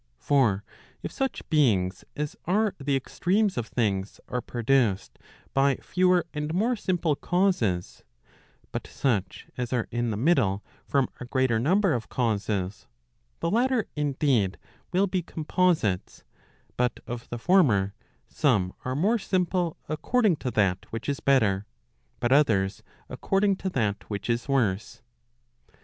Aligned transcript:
For 0.17 0.63
if 1.03 1.11
such 1.11 1.47
beings 1.51 2.03
as 2.15 2.35
are 2.45 2.73
the 2.79 2.95
extremes 2.95 3.55
of 3.55 3.67
things 3.67 4.19
are 4.27 4.41
produced 4.41 5.19
by 5.53 5.75
fewer 5.75 6.25
and 6.33 6.51
more 6.55 6.75
simple 6.75 7.15
causes, 7.15 8.03
but 8.71 8.87
such 8.87 9.45
as 9.57 9.71
are 9.71 9.87
in 9.91 10.09
the 10.09 10.17
middle, 10.17 10.63
from 10.87 11.07
a 11.19 11.25
greater 11.25 11.59
number 11.59 11.93
of 11.93 12.09
causes, 12.09 12.87
the 13.41 13.51
latter 13.51 13.85
indeed 13.95 14.57
will 14.91 15.05
be 15.05 15.21
composites, 15.21 16.23
but 16.77 16.99
of 17.05 17.29
the 17.29 17.37
former, 17.37 17.93
some 18.27 18.73
are 18.83 18.95
more 18.95 19.19
simple 19.19 19.77
according 19.87 20.37
to 20.37 20.49
that 20.49 20.83
which 20.89 21.07
is 21.07 21.19
better, 21.19 21.67
but 22.19 22.31
other? 22.31 22.67
according 23.07 23.55
to 23.57 23.69
that 23.69 24.09
which 24.09 24.31
is 24.31 24.49
worse. 24.49 25.03